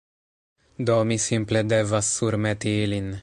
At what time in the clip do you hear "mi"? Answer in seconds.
1.11-1.17